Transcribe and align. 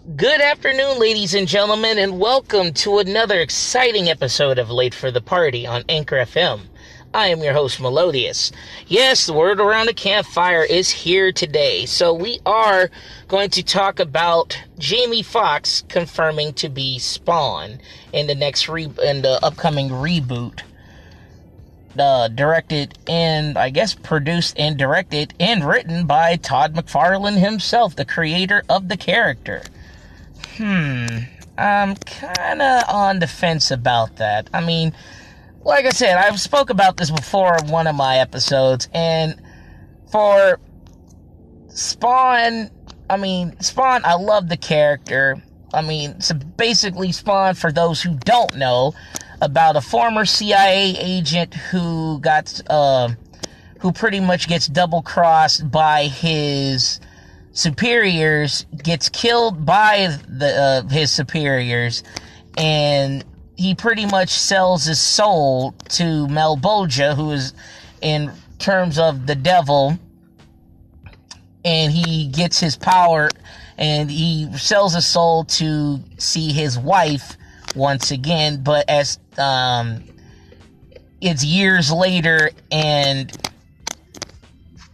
Good 0.00 0.40
afternoon, 0.40 0.98
ladies 0.98 1.34
and 1.34 1.46
gentlemen, 1.46 1.98
and 1.98 2.18
welcome 2.18 2.72
to 2.72 3.00
another 3.00 3.38
exciting 3.38 4.08
episode 4.08 4.58
of 4.58 4.70
Late 4.70 4.94
for 4.94 5.10
the 5.10 5.20
Party 5.20 5.66
on 5.66 5.84
Anchor 5.90 6.16
FM. 6.16 6.62
I 7.12 7.26
am 7.26 7.42
your 7.42 7.52
host, 7.52 7.78
Melodious. 7.82 8.50
Yes, 8.86 9.26
the 9.26 9.34
word 9.34 9.60
around 9.60 9.88
the 9.88 9.92
campfire 9.92 10.62
is 10.62 10.88
here 10.88 11.32
today. 11.32 11.84
So 11.84 12.14
we 12.14 12.40
are 12.46 12.90
going 13.28 13.50
to 13.50 13.62
talk 13.62 14.00
about 14.00 14.58
Jamie 14.78 15.22
Foxx 15.22 15.84
confirming 15.88 16.54
to 16.54 16.70
be 16.70 16.98
Spawn 16.98 17.78
in 18.14 18.26
the 18.26 18.34
next 18.34 18.70
re- 18.70 18.88
in 19.04 19.20
the 19.20 19.38
upcoming 19.42 19.90
reboot. 19.90 20.62
Uh, 21.98 22.28
directed 22.28 22.96
and 23.06 23.58
I 23.58 23.68
guess 23.68 23.94
produced 23.94 24.58
and 24.58 24.78
directed 24.78 25.34
and 25.38 25.62
written 25.62 26.06
by 26.06 26.36
Todd 26.36 26.74
McFarlane 26.74 27.36
himself, 27.38 27.96
the 27.96 28.06
creator 28.06 28.62
of 28.66 28.88
the 28.88 28.96
character. 28.96 29.62
Hmm, 30.60 31.06
I'm 31.56 31.96
kind 31.96 32.60
of 32.60 32.84
on 32.90 33.18
the 33.18 33.26
fence 33.26 33.70
about 33.70 34.16
that. 34.16 34.50
I 34.52 34.60
mean, 34.60 34.92
like 35.62 35.86
I 35.86 35.88
said, 35.88 36.18
I've 36.18 36.38
spoke 36.38 36.68
about 36.68 36.98
this 36.98 37.10
before 37.10 37.56
in 37.56 37.68
one 37.68 37.86
of 37.86 37.94
my 37.94 38.18
episodes, 38.18 38.86
and 38.92 39.40
for 40.12 40.60
Spawn, 41.68 42.70
I 43.08 43.16
mean, 43.16 43.58
Spawn, 43.60 44.02
I 44.04 44.16
love 44.16 44.50
the 44.50 44.58
character. 44.58 45.42
I 45.72 45.80
mean, 45.80 46.18
basically, 46.58 47.10
Spawn, 47.12 47.54
for 47.54 47.72
those 47.72 48.02
who 48.02 48.16
don't 48.16 48.54
know, 48.56 48.92
about 49.40 49.76
a 49.76 49.80
former 49.80 50.26
CIA 50.26 50.94
agent 50.98 51.54
who 51.54 52.20
got, 52.20 52.60
uh, 52.68 53.08
who 53.78 53.92
pretty 53.92 54.20
much 54.20 54.46
gets 54.46 54.66
double 54.66 55.00
crossed 55.00 55.70
by 55.70 56.04
his 56.08 57.00
superiors, 57.52 58.66
gets 58.82 59.08
killed 59.08 59.64
by 59.64 60.16
the 60.28 60.84
uh, 60.86 60.88
his 60.88 61.10
superiors, 61.10 62.02
and 62.56 63.24
he 63.56 63.74
pretty 63.74 64.06
much 64.06 64.30
sells 64.30 64.84
his 64.84 65.00
soul 65.00 65.72
to 65.90 66.26
Malebolgia, 66.28 67.14
who 67.14 67.32
is, 67.32 67.52
in 68.00 68.32
terms 68.58 68.98
of 68.98 69.26
the 69.26 69.34
devil, 69.34 69.98
and 71.64 71.92
he 71.92 72.28
gets 72.28 72.58
his 72.58 72.76
power, 72.76 73.28
and 73.76 74.10
he 74.10 74.50
sells 74.56 74.94
his 74.94 75.06
soul 75.06 75.44
to 75.44 75.98
see 76.18 76.52
his 76.52 76.78
wife 76.78 77.36
once 77.74 78.10
again, 78.10 78.62
but 78.62 78.88
as 78.88 79.18
um, 79.38 80.02
it's 81.20 81.44
years 81.44 81.92
later 81.92 82.50
and 82.70 83.49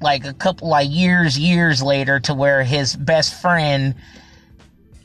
like 0.01 0.25
a 0.25 0.35
couple 0.35 0.69
like 0.69 0.89
years 0.91 1.39
years 1.39 1.83
later 1.83 2.21
to 2.21 2.35
where 2.35 2.63
his 2.63 2.95
best 2.97 3.41
friend 3.41 3.95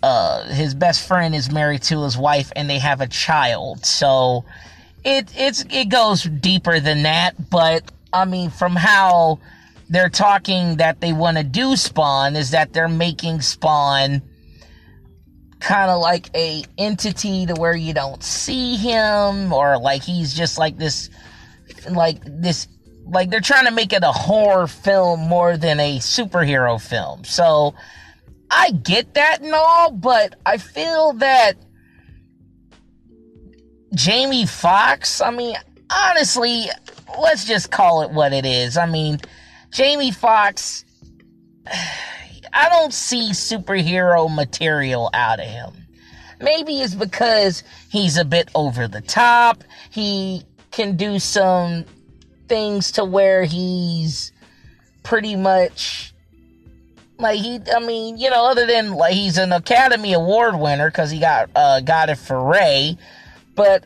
uh 0.03 0.45
his 0.50 0.73
best 0.73 1.08
friend 1.08 1.36
is 1.36 1.52
married 1.52 1.84
to 1.84 2.03
his 2.03 2.17
wife 2.17 2.52
and 2.56 2.70
they 2.70 2.80
have 2.80 3.02
a 3.02 3.08
child. 3.08 3.86
So 3.86 4.44
it 5.03 5.31
it's 5.36 5.66
it 5.69 5.89
goes 5.89 6.23
deeper 6.23 6.80
than 6.80 7.03
that 7.03 7.34
but 7.50 7.92
i 8.14 8.25
mean 8.25 8.50
from 8.50 8.75
how 8.75 9.39
they're 9.89 10.09
talking 10.09 10.78
that 10.78 11.02
they 11.02 11.12
want 11.12 11.38
to 11.38 11.44
do 11.44 11.75
spawn 11.75 12.36
is 12.36 12.52
that 12.52 12.72
they're 12.73 12.88
making 12.88 13.42
spawn 13.42 14.22
kind 15.59 15.92
of 15.92 16.02
like 16.02 16.30
a 16.36 16.64
entity 16.78 17.45
to 17.45 17.53
where 17.56 17.75
you 17.75 17.94
don't 17.94 18.23
see 18.23 18.75
him 18.75 19.52
or 19.52 19.78
like 19.78 20.02
he's 20.02 20.34
just 20.34 20.58
like 20.58 20.78
this 20.78 21.09
like 21.89 22.19
this 22.25 22.67
like 23.12 23.30
they're 23.30 23.40
trying 23.42 23.66
to 23.66 23.72
make 23.72 23.94
it 23.94 24.04
a 24.04 24.12
horror 24.12 24.67
film 24.67 25.20
more 25.20 25.58
than 25.58 25.80
a 25.80 25.98
superhero 26.00 26.81
film 26.81 27.23
so 27.23 27.73
i 28.50 28.72
get 28.72 29.14
that 29.14 29.42
and 29.42 29.53
all 29.53 29.92
but 29.92 30.36
i 30.45 30.58
feel 30.58 31.14
that 31.14 31.53
jamie 33.94 34.45
Foxx, 34.45 35.22
I 35.22 35.31
mean 35.31 35.56
honestly 35.92 36.66
let's 37.19 37.46
just 37.46 37.72
call 37.72 38.03
it 38.03 38.12
what 38.12 38.34
it 38.34 38.46
is 38.46 38.78
i 38.78 38.86
mean 38.86 39.19
jamie 39.72 40.12
Foxx 40.12 40.86
I 42.53 42.69
don't 42.69 42.94
see 42.94 43.30
superhero 43.31 44.34
material 44.34 45.09
out 45.13 45.40
of 45.40 45.46
him. 45.46 45.74
Maybe 46.40 46.81
it's 46.81 46.96
because 46.96 47.63
he's 47.90 48.18
a 48.18 48.25
bit 48.25 48.50
over 48.56 48.88
the 48.88 49.02
top. 49.02 49.63
He 49.90 50.44
can 50.72 50.97
do 50.97 51.19
some 51.19 51.86
things 52.51 52.91
to 52.91 53.06
where 53.06 53.45
he's 53.45 54.34
pretty 55.03 55.38
much 55.38 56.13
like 57.17 57.39
he 57.39 57.62
I 57.73 57.79
mean, 57.79 58.17
you 58.17 58.29
know, 58.29 58.45
other 58.45 58.67
than 58.67 58.91
like 58.94 59.13
he's 59.13 59.38
an 59.38 59.53
Academy 59.53 60.12
Award 60.12 60.59
winner 60.59 60.91
cuz 60.91 61.12
he 61.12 61.19
got 61.22 61.50
uh 61.56 61.79
got 61.79 62.09
it 62.09 62.17
for 62.17 62.44
Ray, 62.44 62.97
but 63.56 63.85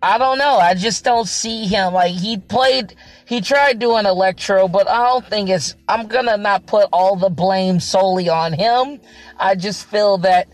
I 0.00 0.18
don't 0.18 0.38
know. 0.38 0.56
I 0.56 0.74
just 0.74 1.02
don't 1.02 1.26
see 1.26 1.66
him 1.66 1.92
like 1.94 2.12
he 2.12 2.36
played 2.36 2.94
he 3.26 3.40
tried 3.40 3.80
doing 3.80 4.06
Electro, 4.06 4.68
but 4.68 4.88
I 4.88 4.98
don't 4.98 5.26
think 5.26 5.48
it's, 5.48 5.74
I'm 5.88 6.06
gonna 6.06 6.36
not 6.36 6.66
put 6.66 6.88
all 6.92 7.16
the 7.16 7.30
blame 7.30 7.80
solely 7.80 8.28
on 8.28 8.52
him. 8.52 9.00
I 9.36 9.56
just 9.56 9.84
feel 9.86 10.18
that 10.18 10.46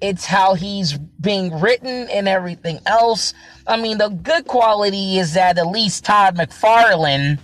it's 0.00 0.24
how 0.24 0.54
he's 0.54 0.96
being 0.98 1.60
written 1.60 2.08
and 2.08 2.26
everything 2.26 2.80
else. 2.86 3.34
I 3.66 3.76
mean, 3.76 3.98
the 3.98 4.08
good 4.08 4.46
quality 4.46 5.18
is 5.18 5.34
that 5.34 5.58
at 5.58 5.66
least 5.66 6.04
Todd 6.04 6.36
McFarlane 6.36 7.38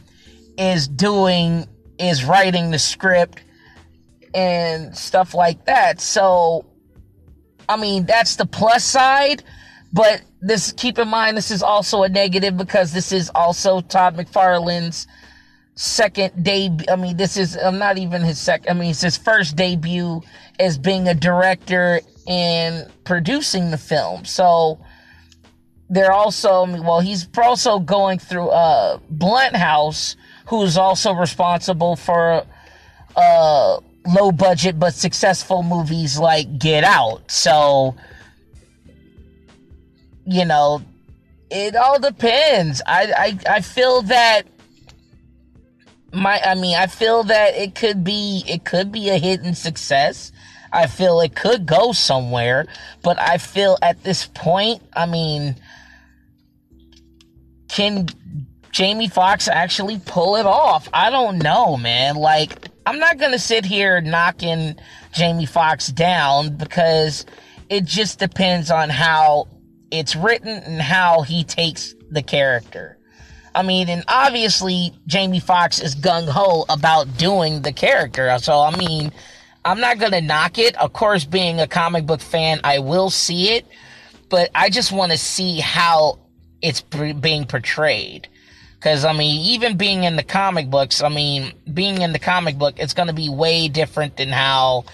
is 0.59 0.89
doing, 0.89 1.67
is 1.99 2.25
writing 2.25 2.71
the 2.71 2.79
script 2.79 3.43
and 4.35 4.97
stuff 4.97 5.35
like 5.35 5.67
that. 5.67 6.01
So, 6.01 6.65
I 7.69 7.77
mean, 7.77 8.07
that's 8.07 8.37
the 8.37 8.47
plus 8.47 8.85
side, 8.85 9.43
but 9.93 10.23
this 10.41 10.73
keep 10.73 10.99
in 10.99 11.09
mind 11.09 11.37
this 11.37 11.51
is 11.51 11.63
also 11.63 12.03
a 12.03 12.09
negative 12.09 12.57
because 12.57 12.93
this 12.93 13.13
is 13.13 13.31
also 13.35 13.81
Todd 13.81 14.17
McFarlane's 14.17 15.07
second 15.75 16.43
debut. 16.43 16.87
I 16.91 16.97
mean, 16.97 17.17
this 17.17 17.37
is 17.37 17.57
um, 17.57 17.79
not 17.79 17.99
even 17.99 18.23
his 18.23 18.39
second. 18.39 18.77
I 18.77 18.81
mean, 18.81 18.91
it's 18.91 19.03
his 19.03 19.17
first 19.17 19.57
debut 19.57 20.23
as 20.59 20.79
being 20.79 21.09
a 21.09 21.15
director 21.15 22.01
and 22.27 22.91
producing 23.05 23.71
the 23.71 23.79
film. 23.79 24.25
So 24.25 24.79
they're 25.89 26.13
also, 26.13 26.67
well, 26.83 27.01
he's 27.01 27.29
also 27.37 27.79
going 27.79 28.19
through 28.19 28.49
uh, 28.49 28.99
Blumhouse, 29.15 30.17
who's 30.47 30.77
also 30.77 31.13
responsible 31.13 31.97
for 31.97 32.45
uh, 33.15 33.81
low 34.07 34.33
budget 34.33 34.79
but 34.79 34.95
successful 34.95 35.63
movies 35.63 36.19
like 36.19 36.59
Get 36.59 36.85
Out. 36.85 37.31
So 37.31 37.97
you 40.27 40.45
know, 40.45 40.83
it 41.51 41.77
all 41.77 42.01
depends. 42.01 42.83
I, 42.87 43.39
I, 43.49 43.57
I 43.57 43.61
feel 43.61 44.03
that 44.03 44.43
my, 46.13 46.41
I 46.45 46.55
mean, 46.55 46.77
I 46.77 46.89
feel 46.89 47.23
that 47.25 47.55
it 47.55 47.75
could 47.75 48.03
be, 48.03 48.43
it 48.47 48.65
could 48.65 48.91
be 48.91 49.09
a 49.11 49.19
hidden 49.19 49.55
success. 49.55 50.33
I 50.73 50.87
feel 50.87 51.21
it 51.21 51.35
could 51.35 51.67
go 51.67 51.93
somewhere, 51.93 52.67
but 53.03 53.21
I 53.21 53.39
feel 53.39 53.79
at 53.83 54.03
this 54.03 54.27
point, 54.27 54.83
I 54.95 55.07
mean, 55.07 55.57
can 57.69 58.09
Jamie 58.71 59.09
Foxx 59.09 59.49
actually 59.49 60.01
pull 60.05 60.37
it 60.37 60.47
off? 60.47 60.89
I 60.93 61.11
don't 61.11 61.39
know, 61.39 61.77
man. 61.77 62.17
Like, 62.17 62.69
I'm 62.85 62.99
not 62.99 63.19
gonna 63.19 63.39
sit 63.39 63.65
here 63.65 64.01
knocking 64.01 64.77
Jamie 65.13 65.47
Foxx 65.47 65.89
down 65.89 66.57
because 66.57 67.27
it 67.69 67.85
just 67.85 68.19
depends 68.19 68.71
on 68.71 68.91
how 68.91 69.49
it's 69.91 70.15
written 70.15 70.49
and 70.49 70.81
how 70.81 71.23
he 71.23 71.43
takes 71.43 71.95
the 72.11 72.23
character. 72.23 72.99
I 73.55 73.63
mean, 73.63 73.89
and 73.89 74.05
obviously 74.09 74.93
Jamie 75.07 75.41
Foxx 75.41 75.81
is 75.81 75.97
gung 75.97 76.29
ho 76.29 76.67
about 76.69 77.17
doing 77.17 77.63
the 77.63 77.73
character. 77.73 78.37
So 78.39 78.61
I 78.61 78.77
mean, 78.77 79.11
I'm 79.67 79.81
not 79.81 79.99
gonna 79.99 80.21
knock 80.21 80.59
it. 80.59 80.77
Of 80.77 80.93
course, 80.93 81.25
being 81.25 81.59
a 81.59 81.67
comic 81.67 82.07
book 82.07 82.21
fan, 82.21 82.61
I 82.63 82.79
will 82.79 83.11
see 83.11 83.51
it, 83.51 83.67
but 84.29 84.49
I 84.55 84.71
just 84.71 84.93
want 84.93 85.11
to 85.11 85.19
see 85.19 85.59
how 85.59 86.21
it's 86.63 86.81
being 86.81 87.47
portrayed. 87.47 88.29
Because 88.77 89.05
I 89.05 89.13
mean, 89.13 89.41
even 89.45 89.77
being 89.77 90.05
in 90.05 90.15
the 90.15 90.23
comic 90.23 90.71
books, 90.71 91.03
I 91.03 91.09
mean, 91.09 91.53
being 91.75 92.01
in 92.01 92.13
the 92.13 92.21
comic 92.21 92.57
book, 92.57 92.77
it's 92.79 92.95
gonna 92.95 93.13
be 93.13 93.29
way 93.29 93.67
different 93.67 94.17
than 94.17 94.29
how 94.29 94.85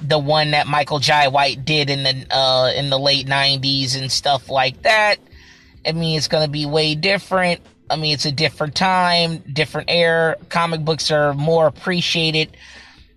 the 0.00 0.18
one 0.18 0.50
that 0.50 0.66
Michael 0.66 0.98
Jai 0.98 1.28
White 1.28 1.64
did 1.64 1.88
in 1.88 2.02
the 2.02 2.26
uh, 2.36 2.72
in 2.74 2.90
the 2.90 2.98
late 2.98 3.28
'90s 3.28 3.96
and 3.96 4.10
stuff 4.10 4.50
like 4.50 4.82
that. 4.82 5.18
I 5.86 5.92
mean, 5.92 6.16
it's 6.16 6.28
going 6.28 6.44
to 6.44 6.50
be 6.50 6.66
way 6.66 6.94
different. 6.94 7.60
I 7.90 7.96
mean, 7.96 8.14
it's 8.14 8.24
a 8.24 8.32
different 8.32 8.74
time, 8.74 9.38
different 9.52 9.90
era. 9.90 10.36
Comic 10.48 10.84
books 10.84 11.10
are 11.10 11.34
more 11.34 11.66
appreciated 11.66 12.56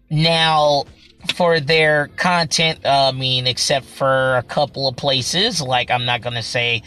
now 0.09 0.85
for 1.35 1.59
their 1.59 2.07
content. 2.17 2.85
Uh, 2.85 3.09
I 3.09 3.11
mean, 3.11 3.47
except 3.47 3.85
for 3.85 4.35
a 4.37 4.43
couple 4.43 4.87
of 4.87 4.95
places, 4.95 5.61
like 5.61 5.91
I'm 5.91 6.05
not 6.05 6.21
going 6.21 6.35
to 6.35 6.43
say 6.43 6.83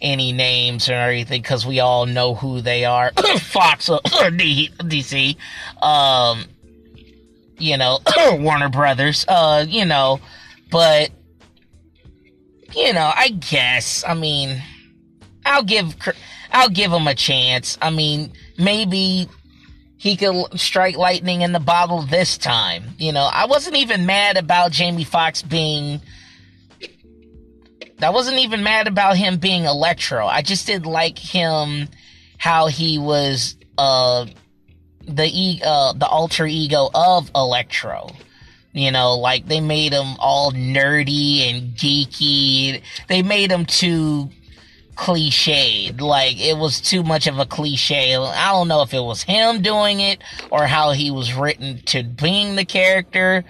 any 0.00 0.32
names 0.32 0.88
or 0.88 0.94
anything 0.94 1.40
because 1.40 1.64
we 1.66 1.80
all 1.80 2.06
know 2.06 2.34
who 2.34 2.60
they 2.60 2.84
are. 2.84 3.12
Fox 3.38 3.88
or 3.88 4.00
DC. 4.00 5.36
Um, 5.82 6.44
you 7.58 7.76
know, 7.76 7.98
Warner 8.32 8.68
Brothers, 8.68 9.24
uh, 9.28 9.64
you 9.68 9.84
know, 9.84 10.20
but 10.70 11.10
you 12.74 12.92
know, 12.92 13.12
I 13.14 13.28
guess, 13.28 14.02
I 14.06 14.14
mean, 14.14 14.62
I'll 15.44 15.62
give 15.62 15.94
I'll 16.50 16.68
give 16.68 16.90
them 16.90 17.06
a 17.06 17.14
chance. 17.14 17.78
I 17.80 17.90
mean, 17.90 18.32
maybe 18.58 19.28
he 20.02 20.16
could 20.16 20.58
strike 20.58 20.96
lightning 20.96 21.42
in 21.42 21.52
the 21.52 21.60
bottle 21.60 22.02
this 22.02 22.36
time. 22.36 22.82
You 22.98 23.12
know, 23.12 23.30
I 23.32 23.46
wasn't 23.46 23.76
even 23.76 24.04
mad 24.04 24.36
about 24.36 24.72
Jamie 24.72 25.04
Foxx 25.04 25.42
being. 25.42 26.02
I 28.02 28.10
wasn't 28.10 28.38
even 28.38 28.64
mad 28.64 28.88
about 28.88 29.16
him 29.16 29.36
being 29.36 29.64
Electro. 29.64 30.26
I 30.26 30.42
just 30.42 30.66
didn't 30.66 30.90
like 30.90 31.16
him, 31.16 31.86
how 32.36 32.66
he 32.66 32.98
was 32.98 33.54
uh 33.78 34.26
the 35.06 35.30
e 35.32 35.62
uh 35.64 35.92
the 35.92 36.08
alter 36.08 36.46
ego 36.46 36.90
of 36.92 37.30
Electro. 37.32 38.08
You 38.72 38.90
know, 38.90 39.14
like 39.18 39.46
they 39.46 39.60
made 39.60 39.92
him 39.92 40.16
all 40.18 40.50
nerdy 40.50 41.48
and 41.48 41.76
geeky. 41.76 42.82
They 43.06 43.22
made 43.22 43.52
him 43.52 43.66
too 43.66 44.30
cliched. 44.96 46.00
Like 46.00 46.40
it 46.40 46.56
was 46.56 46.80
too 46.80 47.02
much 47.02 47.26
of 47.26 47.38
a 47.38 47.46
cliche. 47.46 48.16
I 48.16 48.52
don't 48.52 48.68
know 48.68 48.82
if 48.82 48.94
it 48.94 49.00
was 49.00 49.22
him 49.22 49.62
doing 49.62 50.00
it 50.00 50.22
or 50.50 50.66
how 50.66 50.92
he 50.92 51.10
was 51.10 51.34
written 51.34 51.80
to 51.86 52.02
being 52.02 52.56
the 52.56 52.64
character, 52.64 53.44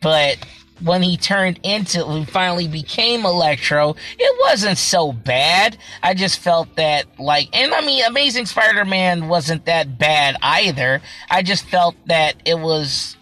but 0.00 0.38
when 0.82 1.02
he 1.02 1.16
turned 1.16 1.60
into 1.62 2.06
he 2.10 2.24
finally 2.24 2.66
became 2.66 3.24
Electro, 3.24 3.96
it 4.18 4.40
wasn't 4.40 4.78
so 4.78 5.12
bad. 5.12 5.76
I 6.02 6.14
just 6.14 6.38
felt 6.38 6.74
that 6.76 7.06
like 7.18 7.48
and 7.56 7.72
I 7.72 7.84
mean 7.84 8.04
Amazing 8.04 8.46
Spider-Man 8.46 9.28
wasn't 9.28 9.66
that 9.66 9.98
bad 9.98 10.36
either. 10.42 11.02
I 11.30 11.42
just 11.42 11.66
felt 11.66 11.94
that 12.06 12.36
it 12.44 12.58
was 12.58 13.16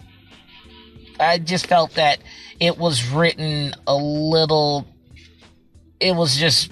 I 1.20 1.38
just 1.38 1.66
felt 1.66 1.94
that 1.94 2.20
it 2.60 2.78
was 2.78 3.08
written 3.10 3.74
a 3.86 3.96
little 3.96 4.86
it 6.00 6.14
was 6.14 6.36
just 6.36 6.70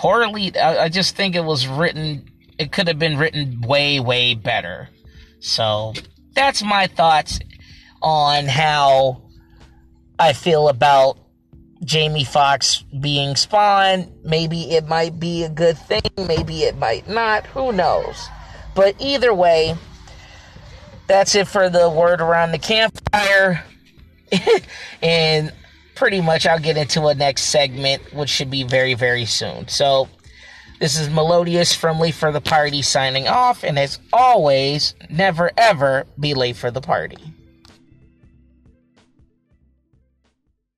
poorly. 0.00 0.56
I, 0.56 0.84
I 0.84 0.88
just 0.88 1.14
think 1.14 1.34
it 1.36 1.44
was 1.44 1.66
written. 1.66 2.30
It 2.58 2.72
could 2.72 2.88
have 2.88 2.98
been 2.98 3.18
written 3.18 3.60
way, 3.60 4.00
way 4.00 4.34
better. 4.34 4.88
So 5.40 5.92
that's 6.32 6.62
my 6.62 6.86
thoughts 6.86 7.38
on 8.00 8.46
how 8.46 9.22
I 10.18 10.32
feel 10.32 10.70
about 10.70 11.18
Jamie 11.84 12.24
Foxx 12.24 12.82
being 12.98 13.36
Spawn. 13.36 14.10
Maybe 14.24 14.72
it 14.72 14.86
might 14.86 15.20
be 15.20 15.44
a 15.44 15.50
good 15.50 15.76
thing, 15.76 16.02
maybe 16.16 16.62
it 16.62 16.78
might 16.78 17.06
not. 17.06 17.44
Who 17.48 17.70
knows? 17.70 18.28
But 18.74 18.96
either 18.98 19.34
way, 19.34 19.76
that's 21.08 21.34
it 21.34 21.46
for 21.46 21.68
the 21.68 21.90
word 21.90 22.22
around 22.22 22.52
the 22.52 22.58
campfire. 22.58 23.64
and 25.02 25.52
pretty 26.00 26.22
much 26.22 26.46
I'll 26.46 26.58
get 26.58 26.78
into 26.78 27.08
a 27.08 27.14
next 27.14 27.42
segment, 27.42 28.14
which 28.14 28.30
should 28.30 28.50
be 28.50 28.62
very, 28.62 28.94
very 28.94 29.26
soon. 29.26 29.68
So, 29.68 30.08
this 30.78 30.98
is 30.98 31.10
Melodious 31.10 31.74
from 31.74 32.00
for 32.10 32.32
the 32.32 32.40
Party 32.40 32.80
signing 32.80 33.28
off, 33.28 33.62
and 33.62 33.78
as 33.78 33.98
always, 34.10 34.94
never 35.10 35.50
ever 35.58 36.06
be 36.18 36.32
late 36.32 36.56
for 36.56 36.70
the 36.70 36.80
party. 36.80 37.18